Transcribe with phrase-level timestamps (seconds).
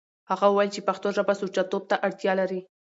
[0.31, 2.59] هغه وويل چې پښتو ژبه سوچه توب ته اړتيا لري.